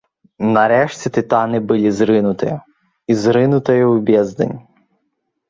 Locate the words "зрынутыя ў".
3.27-4.03